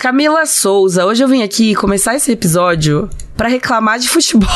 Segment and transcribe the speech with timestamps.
[0.00, 3.06] Camila Souza, hoje eu vim aqui começar esse episódio
[3.40, 4.46] para reclamar de futebol.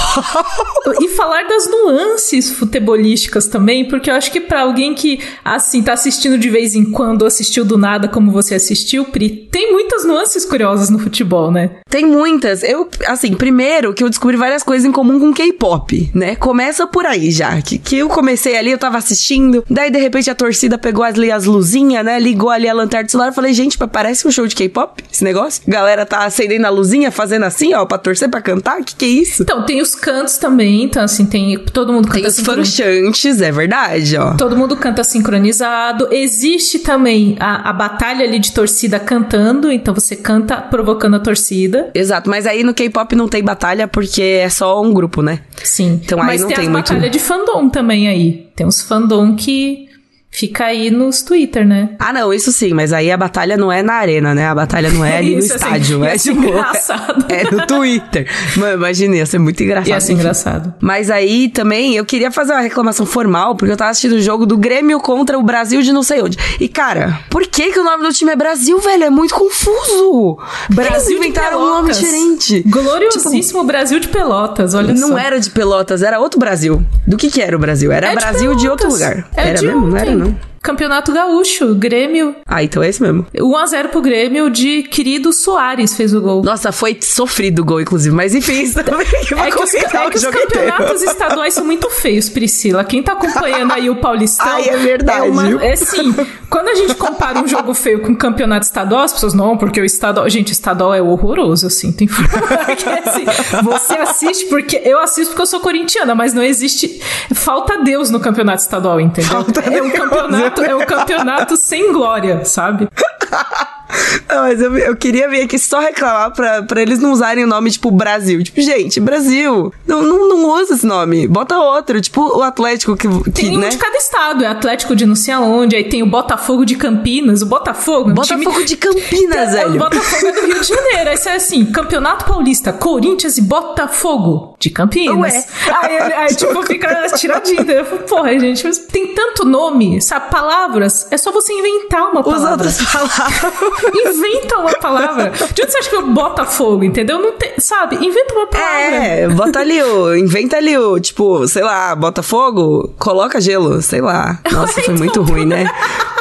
[1.00, 5.94] e falar das nuances futebolísticas também, porque eu acho que para alguém que assim tá
[5.94, 10.44] assistindo de vez em quando, assistiu do nada como você assistiu, Pri, tem muitas nuances
[10.44, 11.70] curiosas no futebol, né?
[11.88, 12.62] Tem muitas.
[12.62, 16.36] Eu, assim, primeiro que eu descobri várias coisas em comum com K-pop, né?
[16.36, 20.28] Começa por aí já, que, que eu comecei ali, eu tava assistindo, daí de repente
[20.28, 22.20] a torcida pegou ali as luzinhas, né?
[22.20, 25.24] Ligou ali a lanterna do celular, eu falei, gente, parece um show de K-pop esse
[25.24, 25.62] negócio.
[25.66, 29.04] Galera tá acendendo a luzinha, fazendo assim, ó, pra torcer, pra cantar ah, que que
[29.04, 29.42] é isso?
[29.42, 33.50] Então, tem os cantos também, então assim, tem todo mundo canta Tem os fanchantes, é
[33.50, 34.34] verdade, ó.
[34.34, 36.08] Todo mundo canta sincronizado.
[36.10, 41.90] Existe também a, a batalha ali de torcida cantando, então você canta provocando a torcida.
[41.94, 45.40] Exato, mas aí no K-pop não tem batalha porque é só um grupo, né?
[45.62, 46.00] Sim.
[46.04, 46.92] Então aí mas não tem, tem muito.
[46.92, 48.48] batalha de fandom também aí.
[48.54, 49.88] Tem uns fandom que
[50.36, 51.90] Fica aí nos Twitter, né?
[51.96, 54.48] Ah, não, isso sim, mas aí a batalha não é na arena, né?
[54.48, 56.04] A batalha não é ali no Isso, assim, estádio.
[56.04, 56.42] ia é tipo.
[56.44, 57.24] engraçado.
[57.30, 58.28] É, no Twitter.
[58.56, 59.88] Mano, imagina, ia ser muito engraçado.
[59.88, 60.74] Ia ser engraçado.
[60.80, 64.44] Mas aí também eu queria fazer uma reclamação formal, porque eu tava assistindo o jogo
[64.44, 66.36] do Grêmio contra o Brasil de não sei onde.
[66.60, 69.04] E, cara, por que, que o nome do time é Brasil, velho?
[69.04, 70.38] É muito confuso.
[70.70, 72.62] Brasil inventaram um nome diferente.
[72.66, 75.18] Gloriosíssimo Brasil de Pelotas, olha Não só.
[75.18, 76.82] era de Pelotas, era outro Brasil.
[77.06, 77.92] Do que que era o Brasil?
[77.92, 79.08] Era É de Brasil de outro Pelotas.
[79.16, 79.28] lugar.
[79.36, 79.86] É era de mesmo?
[79.88, 80.23] Não era, ontem.
[80.24, 80.53] Não.
[80.64, 82.34] Campeonato Gaúcho, Grêmio.
[82.46, 83.26] Ah, então é esse mesmo.
[83.36, 86.42] 1x0 pro Grêmio de querido Soares fez o gol.
[86.42, 88.16] Nossa, foi sofrido o gol, inclusive.
[88.16, 91.90] Mas enfim, isso também vou É que os, é que os campeonatos estaduais são muito
[91.90, 92.82] feios, Priscila.
[92.82, 94.46] Quem tá acompanhando aí o Paulistão.
[94.48, 95.18] Ai, é verdade.
[95.18, 96.16] É, uma, é sim.
[96.48, 99.78] Quando a gente compara um jogo feio com um campeonato estadual, as pessoas, não, porque
[99.78, 100.26] o estadual.
[100.30, 101.92] Gente, o estadual é horroroso, assim.
[101.92, 103.26] Tem que assim,
[103.62, 104.80] Você assiste porque.
[104.82, 107.02] Eu assisto porque eu sou corintiana, mas não existe.
[107.34, 109.30] Falta Deus no campeonato estadual, entendeu?
[109.30, 112.88] Falta é um Deus, campeonato, é um campeonato sem glória, sabe?
[114.28, 117.46] Não, mas eu, eu queria vir aqui só reclamar pra, pra eles não usarem o
[117.46, 118.42] nome, tipo, Brasil.
[118.42, 119.72] Tipo, gente, Brasil.
[119.86, 121.26] Não, não, não usa esse nome.
[121.26, 122.00] Bota outro.
[122.00, 123.68] Tipo, o Atlético que, que Tem um né?
[123.68, 127.42] de cada estado, é Atlético de não sei aonde, aí tem o Botafogo de Campinas,
[127.42, 128.10] o Botafogo.
[128.10, 129.78] é um time- Botafogo de Campinas, É, O velho.
[129.78, 131.10] Botafogo é do Rio de Janeiro.
[131.10, 135.18] Aí você é assim, Campeonato Paulista, Corinthians e Botafogo de Campinas.
[135.18, 135.44] Ué.
[135.82, 137.62] Aí, aí, aí, tipo, fica tiradinho.
[137.70, 140.30] Eu falo, Porra, gente, mas tem tanto nome, sabe?
[140.30, 142.50] Palavras, é só você inventar uma Usa palavra.
[142.66, 143.54] outras palavras.
[143.92, 145.30] Inventa uma palavra.
[145.54, 147.18] De onde você acha que eu Botafogo, entendeu?
[147.18, 147.96] Não tem, sabe?
[147.96, 148.74] Inventa uma palavra.
[148.96, 150.14] É, bota ali o.
[150.14, 154.38] Inventa ali o, tipo, sei lá, bota fogo, coloca gelo, sei lá.
[154.50, 155.64] Nossa, foi muito ruim, né?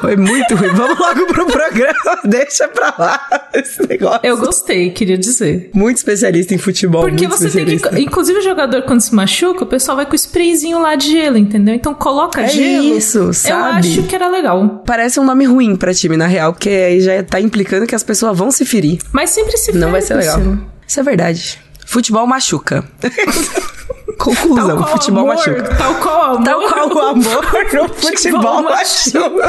[0.01, 0.69] Foi muito ruim.
[0.69, 4.19] Vamos logo pro programa, deixa pra lá esse negócio.
[4.23, 5.69] Eu gostei, queria dizer.
[5.73, 7.01] Muito especialista em futebol.
[7.01, 7.99] Porque você tem que.
[8.01, 11.37] Inclusive, o jogador, quando se machuca, o pessoal vai com o sprayzinho lá de gelo,
[11.37, 11.73] entendeu?
[11.75, 12.97] Então coloca É gelo.
[12.97, 13.79] isso, Eu sabe?
[13.87, 14.81] acho que era legal.
[14.85, 18.01] Parece um nome ruim pra time, na real, porque aí já tá implicando que as
[18.03, 18.99] pessoas vão se ferir.
[19.11, 20.39] Mas sempre se Não vai ser legal.
[20.87, 21.61] Isso é verdade.
[21.85, 22.83] Futebol machuca.
[24.17, 25.75] Conclusão, Tal qual futebol amor, machuca.
[25.75, 26.43] Tal qual amor.
[26.43, 29.47] Tal qual o amor no futebol machuca.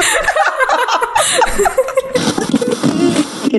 [3.51, 3.57] E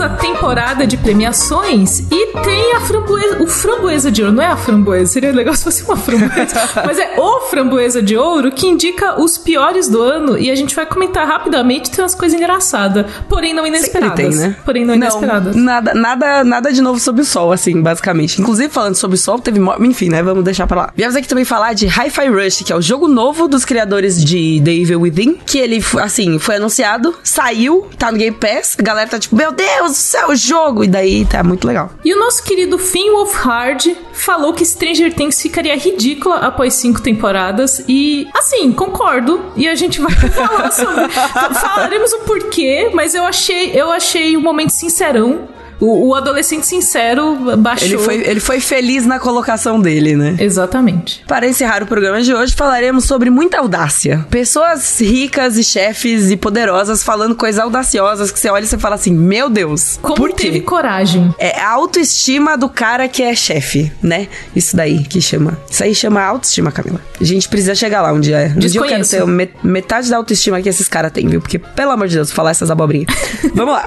[0.00, 4.34] a temporada de premiações e tem a framboesa, o framboesa de ouro.
[4.34, 6.70] Não é a framboesa, seria legal se fosse uma framboesa.
[6.84, 10.74] mas é o framboesa de ouro que indica os piores do ano e a gente
[10.74, 14.16] vai comentar rapidamente, tem umas coisas engraçadas, porém não inesperadas.
[14.16, 14.56] Tem, né?
[14.64, 15.56] Porém não inesperadas.
[15.56, 18.40] nada, nada, nada de novo sobre o sol, assim, basicamente.
[18.40, 19.60] Inclusive, falando sobre o sol, teve...
[19.80, 20.22] Enfim, né?
[20.22, 20.92] Vamos deixar pra lá.
[20.94, 24.60] Viemos aqui também falar de Hi-Fi Rush, que é o jogo novo dos criadores de
[24.64, 29.08] The Evil Within, que ele, assim, foi anunciado, saiu, tá no Game Pass, a galera
[29.08, 30.84] tá tipo, meu Deus do céu, jogo!
[30.84, 31.90] E daí tá muito legal.
[32.04, 37.84] E o nosso querido Finn Wolfhard falou que Stranger Things ficaria ridícula após cinco temporadas.
[37.88, 39.40] E, assim, concordo.
[39.56, 41.08] E a gente vai falar sobre.
[41.08, 45.48] Falaremos o porquê, mas eu achei, eu achei um momento sincerão.
[45.80, 47.86] O, o adolescente sincero baixou.
[47.88, 50.36] Ele foi, ele foi feliz na colocação dele, né?
[50.38, 51.22] Exatamente.
[51.26, 54.26] Para encerrar o programa de hoje, falaremos sobre muita audácia.
[54.30, 58.96] Pessoas ricas e chefes e poderosas falando coisas audaciosas que você olha e você fala
[58.96, 60.44] assim: Meu Deus, Como por quê?
[60.44, 61.32] teve coragem?
[61.38, 64.26] É a autoestima do cara que é chefe, né?
[64.56, 65.58] Isso daí que chama.
[65.70, 67.00] Isso aí chama autoestima, Camila.
[67.20, 68.52] A gente precisa chegar lá um dia.
[68.56, 71.40] Um dia eu quero ter met- metade da autoestima que esses caras têm, viu?
[71.40, 73.06] Porque, pelo amor de Deus, falar essas abobrinhas.
[73.54, 73.84] Vamos lá.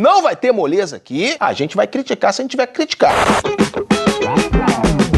[0.00, 1.36] Não vai ter moleza aqui.
[1.40, 3.14] A gente vai criticar se a gente tiver que criticar.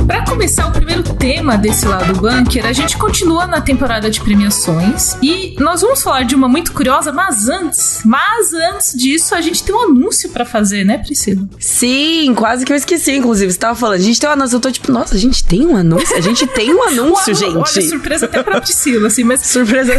[0.06, 5.16] Pra começar o primeiro tema desse lado bunker, a gente continua na temporada de premiações
[5.20, 9.64] e nós vamos falar de uma muito curiosa, mas antes, mas antes disso, a gente
[9.64, 11.48] tem um anúncio para fazer, né, Priscila?
[11.58, 13.52] Sim, quase que eu esqueci, inclusive.
[13.52, 14.56] Você tava falando, a gente tem um anúncio.
[14.56, 16.16] Eu tô tipo, nossa, a gente tem um anúncio?
[16.16, 17.56] A gente tem um anúncio, gente.
[17.56, 19.40] Olha, surpresa até pra Priscila, assim, mas.
[19.40, 19.92] Surpresa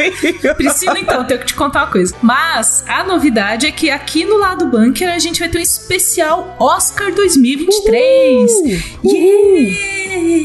[0.56, 2.14] Priscila, então, tenho que te contar uma coisa.
[2.22, 6.56] Mas a novidade é que aqui no lado bunker a gente vai ter um especial
[6.58, 8.50] Oscar 2023.
[8.50, 9.65] Uh, yeah!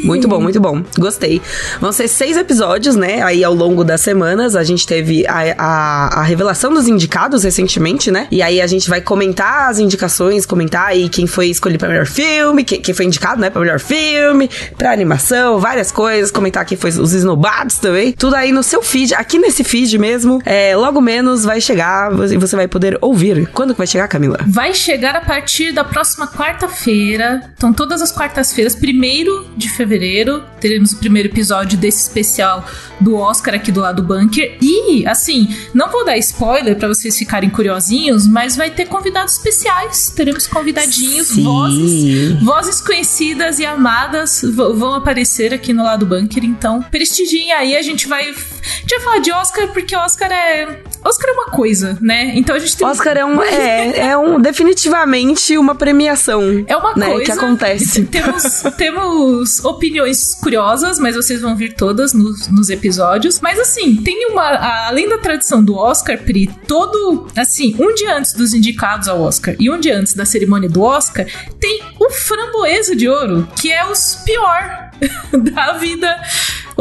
[0.03, 0.83] Muito bom, muito bom.
[0.97, 1.41] Gostei.
[1.79, 3.21] Vão ser seis episódios, né?
[3.21, 4.55] Aí ao longo das semanas.
[4.55, 8.27] A gente teve a, a, a revelação dos indicados recentemente, né?
[8.31, 12.05] E aí a gente vai comentar as indicações, comentar aí quem foi escolhido pra melhor
[12.05, 16.31] filme, quem, quem foi indicado, né, pra melhor filme, pra animação, várias coisas.
[16.31, 18.13] Comentar quem foi os esnobados também.
[18.13, 20.41] Tudo aí no seu feed, aqui nesse feed mesmo.
[20.45, 23.47] É, logo menos vai chegar e você vai poder ouvir.
[23.53, 24.39] Quando que vai chegar, Camila?
[24.47, 27.41] Vai chegar a partir da próxima quarta-feira.
[27.55, 29.10] Então, todas as quartas-feiras, primeiro
[29.57, 32.65] de fevereiro, teremos o primeiro episódio desse especial
[32.99, 34.57] do Oscar aqui do lado do bunker.
[34.61, 40.11] E, assim, não vou dar spoiler para vocês ficarem curiosinhos, mas vai ter convidados especiais.
[40.15, 41.43] Teremos convidadinhos, Sim.
[41.43, 46.43] vozes, vozes conhecidas e amadas vão aparecer aqui no lado bunker.
[46.43, 48.21] Então, prestigiem aí, a gente vai.
[48.21, 50.81] A gente vai falar de Oscar porque Oscar é.
[51.03, 52.33] Oscar é uma coisa, né?
[52.35, 52.87] Então a gente tem.
[52.87, 53.41] Oscar é um.
[53.51, 54.39] É, é um.
[54.39, 56.63] Definitivamente uma premiação.
[56.67, 57.25] É uma né, coisa.
[57.25, 58.03] que acontece.
[58.11, 63.39] Temos, temos opiniões curiosas, mas vocês vão vir todas nos, nos episódios.
[63.41, 64.87] Mas assim, tem uma.
[64.87, 67.27] Além da tradição do Oscar, Pri, todo.
[67.35, 70.81] Assim, um dia antes dos indicados ao Oscar e um dia antes da cerimônia do
[70.81, 71.25] Oscar,
[71.59, 74.91] tem o Framboesa de Ouro, que é os pior
[75.53, 76.21] da vida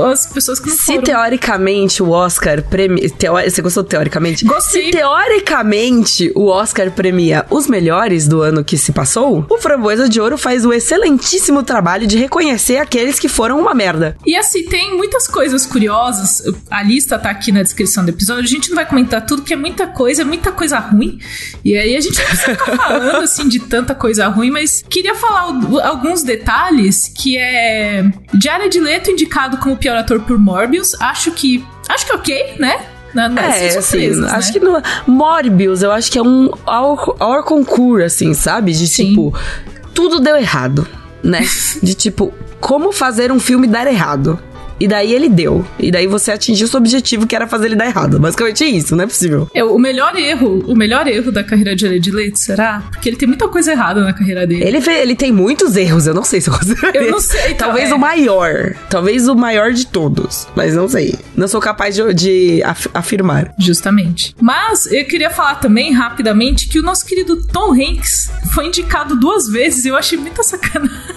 [0.03, 1.03] as pessoas que não Se foram.
[1.03, 3.09] teoricamente o Oscar premia.
[3.11, 3.51] Teori...
[3.51, 4.45] Você gostou teoricamente?
[4.45, 4.87] Gostei.
[4.87, 10.21] Se teoricamente o Oscar premia os melhores do ano que se passou, o Framboesa de
[10.21, 14.17] Ouro faz o excelentíssimo trabalho de reconhecer aqueles que foram uma merda.
[14.27, 16.43] E assim, tem muitas coisas curiosas.
[16.71, 18.45] A lista tá aqui na descrição do episódio.
[18.45, 21.19] A gente não vai comentar tudo, porque é muita coisa, é muita coisa ruim.
[21.65, 25.15] E aí a gente não precisa ficar falando assim de tanta coisa ruim, mas queria
[25.15, 25.41] falar
[25.85, 28.05] alguns detalhes que é
[28.43, 30.95] Jared Leto indicado como pior ator por Morbius.
[31.01, 31.65] Acho que.
[31.89, 32.87] Acho que ok, né?
[33.15, 34.29] Na, na, é, assim, né?
[34.31, 38.73] acho que no Morbius, eu acho que é um our concurso, assim, sabe?
[38.73, 39.09] De Sim.
[39.09, 39.35] tipo,
[39.93, 40.87] tudo deu errado,
[41.23, 41.41] né?
[41.83, 44.39] De tipo, como fazer um filme dar errado.
[44.81, 45.65] E daí ele deu.
[45.79, 48.19] E daí você atingiu seu objetivo, que era fazer ele dar errado.
[48.19, 49.49] Basicamente isso, não é possível.
[49.55, 52.83] É, o melhor erro, o melhor erro da carreira de Jared Leto, será?
[52.91, 54.65] Porque ele tem muita coisa errada na carreira dele.
[54.65, 56.97] Ele, ele tem muitos erros, eu não sei se eu considero.
[56.97, 57.51] Eu não sei.
[57.51, 57.95] Então, Talvez é.
[57.95, 58.75] o maior.
[58.89, 60.49] Talvez o maior de todos.
[60.57, 61.15] Mas não sei.
[61.37, 63.53] Não sou capaz de, de af afirmar.
[63.59, 64.35] Justamente.
[64.41, 69.49] Mas eu queria falar também, rapidamente, que o nosso querido Tom Hanks foi indicado duas
[69.49, 69.85] vezes.
[69.85, 71.10] Eu achei muita sacanagem.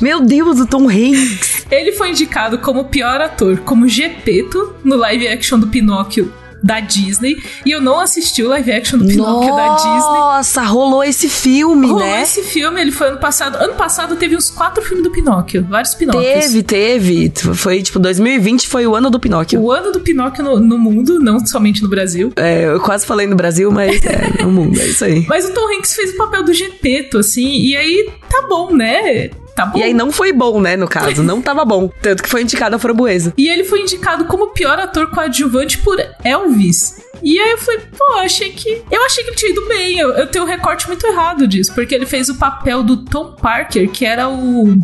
[0.00, 1.66] Meu Deus, o Tom Hanks!
[1.70, 6.32] Ele foi indicado como pior ator, como Gepeto, no live action do Pinóquio
[6.62, 7.42] da Disney.
[7.64, 10.18] E eu não assisti o live action do Pinóquio Nossa, da Disney.
[10.18, 12.22] Nossa, rolou esse filme, rolou né?
[12.22, 13.56] esse filme, ele foi ano passado.
[13.56, 16.24] Ano passado teve uns quatro filmes do Pinóquio, vários Pinóquios.
[16.24, 17.32] Teve, teve.
[17.54, 19.60] Foi tipo, 2020 foi o ano do Pinóquio.
[19.60, 22.32] O ano do Pinóquio no, no mundo, não somente no Brasil.
[22.36, 25.26] É, eu quase falei no Brasil, mas é no mundo, é isso aí.
[25.28, 29.30] Mas o Tom Hanks fez o papel do Gepeto, assim, e aí tá bom, né?
[29.60, 29.78] Tá bom.
[29.78, 31.22] E aí não foi bom, né, no caso.
[31.22, 31.90] Não tava bom.
[32.00, 33.34] Tanto que foi indicado a Framboesa.
[33.36, 36.96] E ele foi indicado como pior ator coadjuvante por Elvis.
[37.22, 38.82] E aí eu falei, pô, achei que.
[38.90, 39.98] Eu achei que ele tinha ido bem.
[39.98, 41.74] Eu, eu tenho um recorte muito errado disso.
[41.74, 44.78] Porque ele fez o papel do Tom Parker, que era o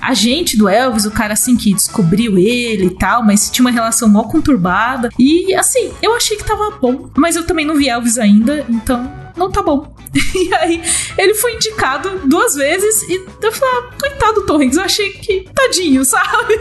[0.00, 4.08] agente do Elvis, o cara assim que descobriu ele e tal, mas tinha uma relação
[4.08, 5.10] mó conturbada.
[5.18, 7.10] E assim, eu achei que tava bom.
[7.18, 9.92] Mas eu também não vi Elvis ainda, então não tá bom.
[10.34, 10.82] E aí,
[11.18, 15.10] ele foi indicado duas vezes e eu falei, ah, coitado do Tom Hanks, eu achei
[15.10, 16.54] que tadinho, sabe?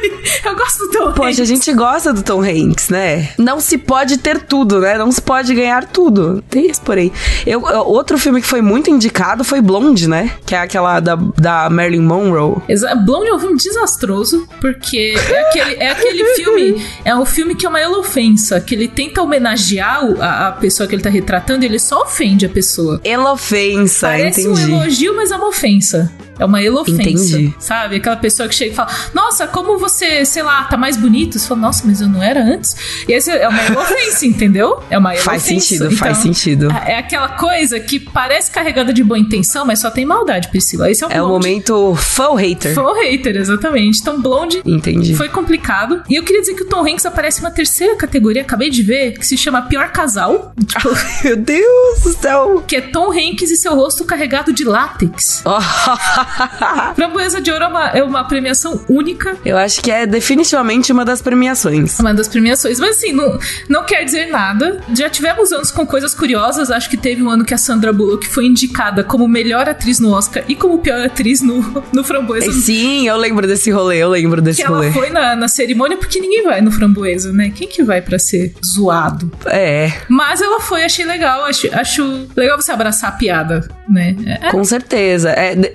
[0.46, 1.40] Eu gosto do Tom Poxa, Hanks.
[1.40, 3.30] a gente gosta do Tom Hanks, né?
[3.38, 4.98] Não se pode ter tudo, né?
[4.98, 6.42] Não se pode ganhar tudo.
[6.50, 7.12] Tem isso por aí.
[7.46, 10.32] Eu, eu- outro filme que foi muito indicado foi Blonde, né?
[10.46, 12.58] Que é aquela da, da Marilyn Monroe.
[12.70, 17.56] Exa- Blonde é um filme desastroso, porque é aquele, é aquele filme, é um filme
[17.56, 21.64] que é uma ofensa, que ele tenta homenagear a, a pessoa que ele tá retratando
[21.64, 22.61] e ele só ofende a pessoa.
[23.04, 24.62] Elofensa, Parece entendi.
[24.62, 26.12] um elogio, mas é uma ofensa.
[26.42, 27.02] É uma elofensa.
[27.02, 27.54] Entendi.
[27.60, 27.98] Sabe?
[27.98, 31.38] Aquela pessoa que chega e fala: Nossa, como você, sei lá, tá mais bonito.
[31.38, 32.76] Você fala: Nossa, mas eu não era antes.
[33.08, 34.82] E essa é uma elofensa, entendeu?
[34.90, 35.30] É uma elofensa.
[35.30, 36.72] Faz sentido, Então, faz sentido.
[36.86, 40.90] É aquela coisa que parece carregada de boa intenção, mas só tem maldade, Priscila.
[40.90, 42.78] Esse é o É o momento faux hater.
[42.80, 44.00] O hater, exatamente.
[44.02, 45.16] Então, Blonde Entendi.
[45.16, 46.02] foi complicado.
[46.10, 48.82] E eu queria dizer que o Tom Hanks aparece em uma terceira categoria, acabei de
[48.82, 50.54] ver, que se chama Pior Casal.
[50.72, 50.90] Tipo,
[51.24, 52.64] Meu Deus do céu.
[52.68, 55.44] que é Tom Hanks e seu rosto carregado de látex.
[56.96, 59.38] Framboesa de Ouro é uma, é uma premiação única.
[59.46, 62.00] Eu acho que é definitivamente uma das premiações.
[62.00, 62.80] Uma das premiações.
[62.80, 63.38] Mas assim, não,
[63.70, 64.82] não quer dizer nada.
[64.94, 66.72] Já tivemos anos com coisas curiosas.
[66.72, 70.12] Acho que teve um ano que a Sandra Bullock foi indicada como melhor atriz no
[70.12, 72.52] Oscar e como pior atriz no, no Framboesa.
[72.52, 74.88] Sim, eu lembro desse rolê, eu lembro desse que rolê.
[74.88, 77.52] ela foi na, na cerimônia porque ninguém vai no Framboesa, né?
[77.54, 79.32] Quem que vai pra ser zoado?
[79.46, 79.92] É.
[80.08, 81.46] Mas ela foi, achei legal.
[81.46, 84.16] Acho, acho legal você abraçar a piada, né?
[84.26, 85.30] É, Com certeza.
[85.32, 85.72] É, de-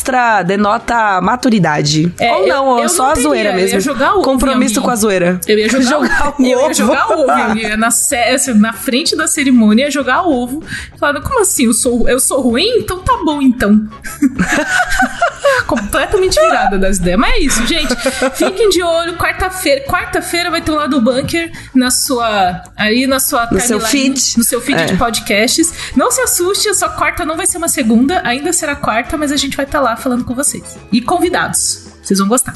[0.00, 2.12] demonstra, denota maturidade.
[2.18, 3.76] É, ou eu- não, ou eu só não a zoeira eu mesmo.
[4.12, 5.40] ovo em Compromisso com a zoeira.
[5.46, 6.68] Eu ia jogar, Jogar eu ovo.
[6.68, 7.30] ia jogar ovo.
[7.30, 10.62] Eu ia na, assim, na frente da cerimônia ia jogar ovo.
[10.98, 11.66] Falando, como assim?
[11.66, 12.78] Eu sou, eu sou ruim?
[12.78, 13.80] Então tá bom, então.
[15.66, 17.18] Completamente virada das ideias.
[17.18, 17.94] Mas é isso, gente.
[18.34, 19.16] Fiquem de olho.
[19.16, 19.84] Quarta-feira.
[19.86, 22.62] Quarta-feira vai ter um lado do bunker na sua.
[22.76, 24.20] Aí na sua No seu feed.
[24.38, 24.84] No seu feed É.
[24.86, 25.72] de podcasts.
[25.96, 29.30] Não se assuste, a sua quarta não vai ser uma segunda, ainda será quarta, mas
[29.32, 30.76] a gente vai estar lá falando com vocês.
[30.92, 31.88] E convidados.
[32.02, 32.52] Vocês vão gostar.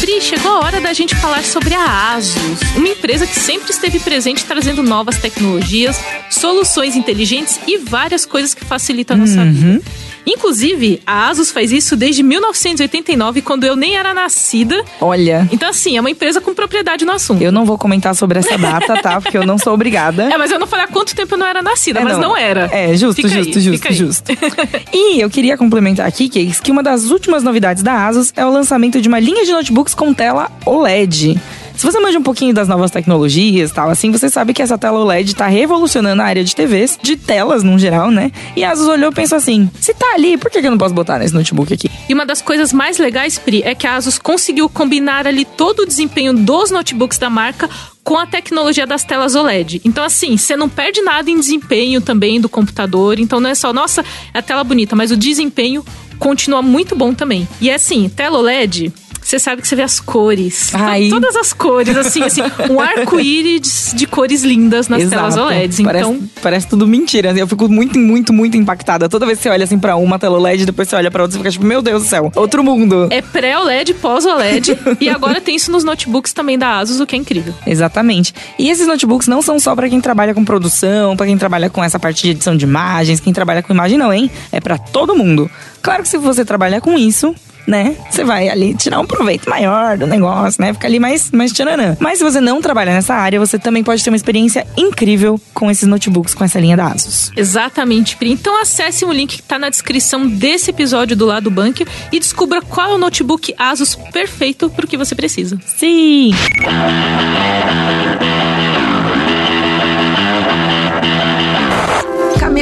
[0.00, 4.00] Pri, chegou a hora da gente falar sobre a Asus, uma empresa que sempre esteve
[4.00, 5.96] presente trazendo novas tecnologias,
[6.28, 9.80] soluções inteligentes e várias coisas que facilitam a nossa vida.
[10.26, 14.84] Inclusive, a Asus faz isso desde 1989, quando eu nem era nascida.
[15.00, 17.42] Olha, Então, assim, é uma empresa com propriedade no assunto.
[17.42, 19.20] eu não vou comentar sobre essa data, tá?
[19.20, 20.24] Porque eu não sou obrigada.
[20.32, 22.36] É, mas eu não falei há quanto tempo eu não era nascida, É, mas não,
[22.36, 22.68] era.
[22.72, 23.94] É, justo, Fica aí, justo, justo, aí.
[23.94, 24.32] justo.
[24.92, 28.50] e eu queria complementar aqui, Cakes, que uma das últimas novidades da Asus é o
[28.52, 31.38] lançamento de uma linha de notebooks com tela OLED.
[31.82, 34.78] Se você manja um pouquinho das novas tecnologias e tal, assim, você sabe que essa
[34.78, 38.30] tela OLED tá revolucionando a área de TVs, de telas no geral, né?
[38.54, 40.78] E a Asus olhou e pensou assim: se tá ali, por que que eu não
[40.78, 41.90] posso botar nesse notebook aqui?
[42.08, 45.80] E uma das coisas mais legais, Pri, é que a Asus conseguiu combinar ali todo
[45.80, 47.68] o desempenho dos notebooks da marca
[48.04, 49.80] com a tecnologia das telas OLED.
[49.84, 53.18] Então, assim, você não perde nada em desempenho também do computador.
[53.18, 55.84] Então, não é só, nossa, é a tela bonita, mas o desempenho
[56.20, 57.48] continua muito bom também.
[57.60, 58.92] E é assim, tela OLED.
[59.22, 60.70] Você sabe que você vê as cores.
[60.74, 61.08] Ai.
[61.08, 65.78] To- Todas as cores, assim, assim, um arco-íris de cores lindas nas telas OLEDs.
[65.80, 67.30] Então, parece tudo mentira.
[67.30, 69.08] assim, Eu fico muito, muito, muito impactada.
[69.08, 71.32] Toda vez que você olha assim pra uma tela OLED, depois você olha pra outra,
[71.34, 73.08] você fica tipo, meu Deus do céu, outro mundo.
[73.10, 74.78] é pré-OLED, pós-OLED.
[75.00, 77.54] e agora tem isso nos notebooks também da Asus, o que é incrível.
[77.66, 78.34] Exatamente.
[78.58, 81.82] E esses notebooks não são só pra quem trabalha com produção, pra quem trabalha com
[81.82, 84.30] essa parte de edição de imagens, quem trabalha com imagem não, hein?
[84.50, 85.50] É pra todo mundo.
[85.80, 87.34] Claro que se você trabalhar com isso,
[87.66, 87.96] né?
[88.10, 90.72] Você vai ali tirar um proveito maior do negócio, né?
[90.72, 91.96] Fica ali mais, mais tcharanã.
[92.00, 95.70] Mas se você não trabalha nessa área, você também pode ter uma experiência incrível com
[95.70, 97.30] esses notebooks, com essa linha da Asus.
[97.36, 98.32] Exatamente, Pri.
[98.32, 102.60] Então acesse o link que tá na descrição desse episódio do Lado Bunker e descubra
[102.60, 105.58] qual é o notebook Asus perfeito pro que você precisa.
[105.64, 106.32] Sim!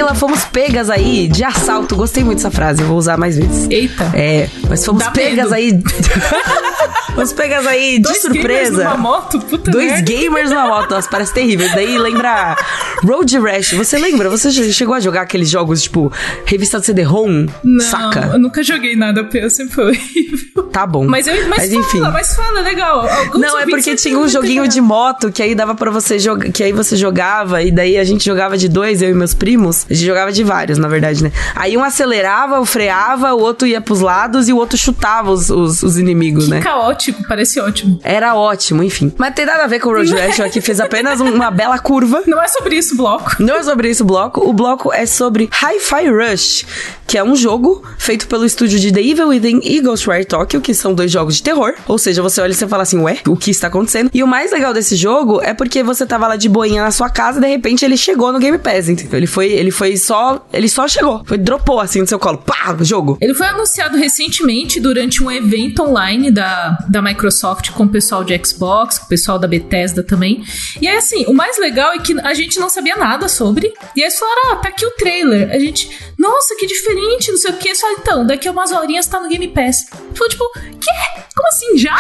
[0.01, 1.95] Camila, fomos pegas aí de assalto.
[1.95, 3.67] Gostei muito dessa frase, vou usar mais vezes.
[3.71, 4.11] Eita.
[4.15, 5.55] É, mas fomos Dá pegas medo.
[5.55, 5.83] aí.
[7.15, 8.85] fomos pegas aí de Dois gamers surpresa.
[8.85, 10.03] numa moto, puta Dois merda.
[10.13, 11.69] gamers numa moto, nossa, parece terrível.
[11.75, 12.57] Daí lembra
[13.05, 13.73] Road Rash.
[13.75, 14.31] Você lembra?
[14.31, 16.11] Você che- chegou a jogar aqueles jogos tipo
[16.47, 17.47] revista de CD-ROM?
[17.63, 18.31] Não, Saca?
[18.33, 20.41] eu nunca joguei nada, eu sempre foi horrível.
[20.71, 21.05] Tá bom.
[21.05, 22.01] Mas, eu, mas, Mas fala, enfim.
[22.13, 23.01] mas fala, legal.
[23.09, 26.49] Alguns Não, é porque tinha um joguinho de moto que aí dava pra você jogar,
[26.53, 29.85] que aí você jogava e daí a gente jogava de dois, eu e meus primos.
[29.91, 31.33] A gente jogava de vários, na verdade, né?
[31.55, 35.51] Aí um acelerava, o freava, o outro ia pros lados e o outro chutava os,
[35.51, 36.61] os, os inimigos, Que né?
[36.61, 37.99] caótico, parece ótimo.
[38.03, 39.13] Era ótimo, enfim.
[39.19, 41.51] Mas tem nada a ver com o Road Rash, eu aqui fiz apenas um- uma
[41.51, 42.23] bela curva.
[42.27, 43.37] Não é sobre isso o bloco.
[43.41, 44.49] Não é sobre esse bloco.
[44.49, 46.67] O bloco é sobre Hi-Fi Rush,
[47.07, 50.73] que é um jogo feito pelo estúdio de The Evil Within e Ghostwire Tokyo, que
[50.75, 51.75] são dois jogos de terror.
[51.89, 54.11] Ou seja, você olha e você fala assim, ué, o que está acontecendo?
[54.15, 57.09] E o mais legal desse jogo é porque você tava lá de boinha na sua
[57.11, 59.19] casa e de repente ele chegou no Game Pass, entendeu?
[59.19, 61.23] Ele foi, ele foi só, ele só chegou.
[61.25, 62.39] Foi, dropou assim no seu colo.
[62.39, 63.19] Pá, jogo.
[63.21, 68.39] Ele foi anunciado recentemente durante um evento online da, da Microsoft com o pessoal de
[68.45, 70.45] Xbox, com o pessoal da Bethesda também.
[70.81, 73.73] E aí, assim, o mais legal é que a gente não sabia nada sobre.
[73.97, 75.51] E aí eles falaram: ah, tá aqui o trailer.
[75.51, 77.75] A gente, nossa, que diferente, não sei o que.
[77.75, 79.87] Só então, daqui a umas horinhas tá no Game Pass.
[80.15, 80.45] Foi tipo,
[80.81, 80.91] quê?
[81.35, 81.97] Como assim já?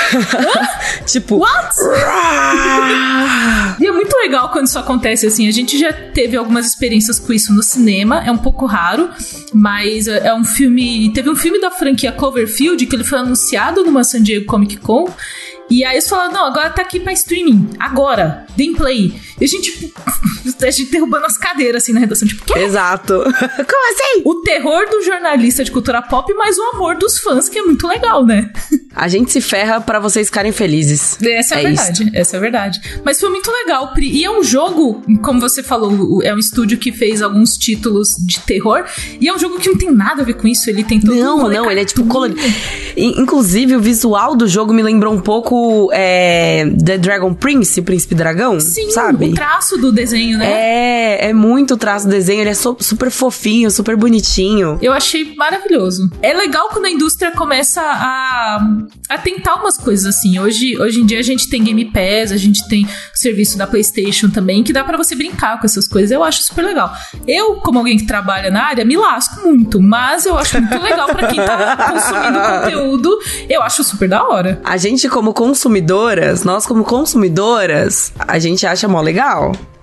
[1.06, 1.74] Tipo, What?
[3.80, 5.48] E é muito legal quando isso acontece, assim.
[5.48, 9.10] A gente já teve algumas experiências com isso no cinema, é um pouco raro,
[9.52, 11.12] mas é é um filme.
[11.12, 15.08] Teve um filme da franquia Cloverfield que ele foi anunciado numa San Diego Comic Con.
[15.68, 17.70] E aí eles falaram, não, agora tá aqui pra streaming.
[17.78, 19.14] Agora, deem play.
[19.40, 20.00] E a gente, tipo,
[20.62, 22.26] a gente derrubando as cadeiras, assim, na redação.
[22.28, 22.58] Tipo, quê?
[22.58, 23.14] exato.
[23.24, 24.22] Como assim?
[24.24, 27.86] O terror do jornalista de cultura pop, mas o amor dos fãs, que é muito
[27.86, 28.50] legal, né?
[28.94, 31.16] A gente se ferra pra vocês ficarem felizes.
[31.22, 32.80] Essa é, a É verdade, essa é a verdade.
[33.04, 34.10] Mas foi muito legal, Pri.
[34.10, 38.16] E é um jogo, como você falou, o- é um estúdio que fez alguns títulos
[38.18, 38.84] de terror.
[39.20, 40.68] E é um jogo que não tem nada a ver com isso.
[40.68, 42.40] Ele tem todo um Não, rolê não, ele é tipo colorido.
[42.96, 48.14] In- Inclusive, o visual do jogo me lembrou um pouco é, The Dragon Prince, Príncipe
[48.14, 49.29] Dragão, Sim, sabe?
[49.32, 50.46] O traço do desenho, né?
[50.50, 54.78] É, é muito traço do desenho, ele é so- super fofinho, super bonitinho.
[54.82, 56.10] Eu achei maravilhoso.
[56.22, 58.58] É legal quando a indústria começa a,
[59.08, 60.38] a tentar umas coisas assim.
[60.38, 63.66] Hoje, hoje em dia a gente tem Game Pass, a gente tem o serviço da
[63.66, 66.10] PlayStation também, que dá pra você brincar com essas coisas.
[66.10, 66.92] Eu acho super legal.
[67.26, 71.08] Eu, como alguém que trabalha na área, me lasco muito, mas eu acho muito legal
[71.08, 73.18] pra quem tá consumindo conteúdo.
[73.48, 74.60] Eu acho super da hora.
[74.64, 79.19] A gente, como consumidoras, nós como consumidoras, a gente acha mó legal.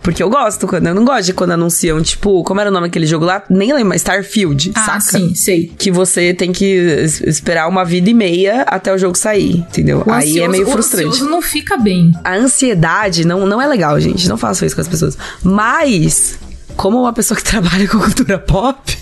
[0.02, 2.88] Porque eu gosto, quando eu não gosto de quando anunciam, tipo, como era o nome
[2.88, 3.44] daquele jogo lá?
[3.50, 5.02] Nem lembro, mas Starfield, Ah, saca?
[5.02, 5.70] sim, sei.
[5.78, 10.04] Que você tem que es- esperar uma vida e meia até o jogo sair, entendeu?
[10.06, 11.08] O Aí é ansioso- meio o frustrante.
[11.10, 12.14] ansioso não fica bem.
[12.24, 14.30] A ansiedade não, não é legal, gente.
[14.30, 15.18] Não façam isso com as pessoas.
[15.44, 16.40] Mas,
[16.78, 18.98] como uma pessoa que trabalha com cultura pop,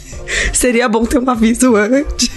[0.53, 2.29] seria bom ter um aviso antes.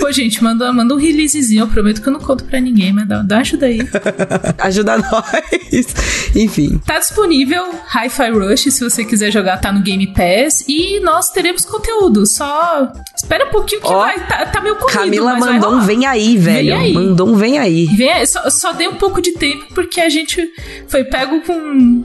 [0.00, 1.62] Pô, gente, manda, manda um releasezinho.
[1.62, 3.78] Eu prometo que eu não conto pra ninguém, mas dá, dá ajuda aí.
[4.58, 5.86] Ajuda nós.
[6.34, 6.80] Enfim.
[6.86, 7.62] Tá disponível
[7.94, 10.64] Hi-Fi Rush, se você quiser jogar, tá no Game Pass.
[10.68, 12.26] E nós teremos conteúdo.
[12.26, 14.18] Só espera um pouquinho que Ó, vai.
[14.26, 16.74] Tá, tá meio corrido, Camila mandou um vem aí, velho.
[16.74, 16.92] aí.
[16.92, 17.86] Mandou um vem aí.
[17.86, 20.48] Vem aí, só, só dei um pouco de tempo porque a gente
[20.88, 22.04] foi pego com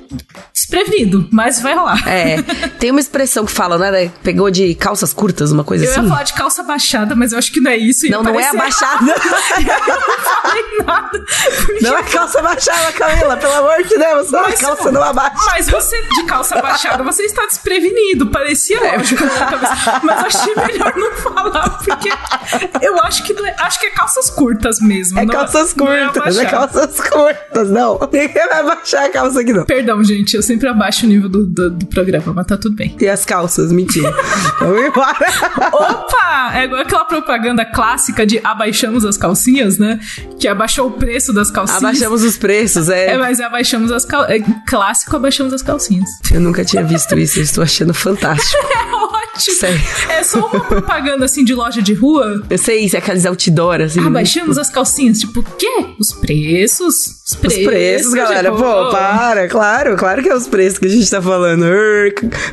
[0.53, 2.08] desprevenido, mas vai rolar.
[2.08, 2.41] É,
[2.79, 4.12] tem uma expressão que fala, né?
[4.24, 6.01] Pegou de calças curtas, uma coisa Eu assim.
[6.01, 8.09] ia falar de calça baixada, mas eu acho que não é isso.
[8.09, 9.03] Não, não é abaixada.
[9.05, 11.09] eu não falei nada.
[11.19, 14.31] porque- Não é calça baixada, Camila, pelo amor de Deus.
[14.31, 15.36] Não, Mas- calça não abaixa.
[15.45, 18.27] Mas você, de calça baixada, você está desprevenido.
[18.27, 18.98] Parecia É.
[18.98, 19.24] lógico.
[20.03, 22.09] Mas eu achei melhor não falar, porque
[22.81, 25.19] eu acho que não é, acho que é calças curtas mesmo.
[25.19, 26.51] É não- calças não é curtas, é abaixar.
[26.69, 27.69] calças curtas.
[27.69, 29.65] Não, ninguém vai abaixar a calça aqui, não.
[29.65, 32.95] Perdão, gente, eu sempre abaixo o nível do, do, do programa, mas tá tudo bem.
[33.00, 34.13] E as calças, mentira.
[34.88, 35.18] Embora.
[35.71, 36.51] Opa!
[36.53, 39.99] É igual aquela propaganda clássica de abaixamos as calcinhas, né?
[40.39, 41.83] Que abaixou o preço das calcinhas.
[41.83, 43.17] Abaixamos os preços, É, é.
[43.17, 44.41] mas abaixamos as calcinhas.
[44.41, 46.09] É clássico, abaixamos as calcinhas.
[46.31, 48.63] Eu nunca tinha visto isso, eu estou achando fantástico.
[49.39, 49.55] É ótimo.
[49.55, 49.81] Sério.
[50.10, 52.43] É só uma propaganda assim de loja de rua.
[52.50, 54.00] Eu sei, isso é aqueles outdoor, assim.
[54.05, 55.19] Abaixamos as calcinhas.
[55.19, 55.86] Tipo, o quê?
[55.98, 56.96] Os preços?
[57.25, 58.51] Os Os preços, preços, galera.
[58.51, 59.48] tipo, Pô, para.
[59.48, 61.66] Claro, claro que é os preços que a gente tá falando.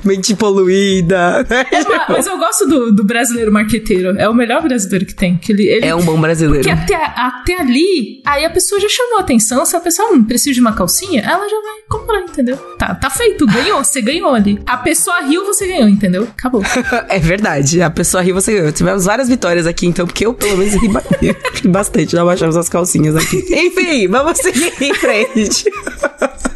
[0.05, 1.47] Mente poluída.
[1.51, 4.17] É, ma- mas eu gosto do, do brasileiro marqueteiro.
[4.19, 5.37] É o melhor brasileiro que tem.
[5.39, 6.65] Que ele, ele É um bom brasileiro.
[6.67, 9.65] Porque até, até ali, aí a pessoa já chamou a atenção.
[9.65, 12.57] Se a pessoa hum, precisa de uma calcinha, ela já vai comprar, entendeu?
[12.79, 14.61] Tá, tá feito, ganhou, você ganhou ali.
[14.67, 16.25] A pessoa riu, você ganhou, entendeu?
[16.25, 16.63] Acabou.
[17.09, 17.83] É verdade.
[17.83, 18.73] A pessoa riu, você ganhou.
[18.73, 20.89] Tivemos várias vitórias aqui, então, porque eu, pelo menos, ri,
[21.63, 22.15] ri bastante.
[22.15, 23.45] Nós baixamos as calcinhas aqui.
[23.51, 25.65] Enfim, vamos seguir em frente.